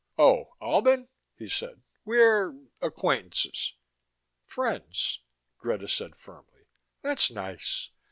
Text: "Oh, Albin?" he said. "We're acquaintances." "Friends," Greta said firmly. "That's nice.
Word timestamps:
"Oh, 0.17 0.53
Albin?" 0.59 1.09
he 1.37 1.47
said. 1.47 1.83
"We're 2.05 2.55
acquaintances." 2.81 3.73
"Friends," 4.47 5.19
Greta 5.59 5.87
said 5.87 6.15
firmly. 6.15 6.65
"That's 7.03 7.29
nice. 7.29 7.91